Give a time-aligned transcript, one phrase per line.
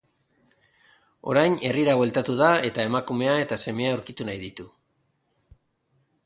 [1.33, 4.67] Orain herrira bueltatu da eta emakumea eta semea aurkitu nahi ditu.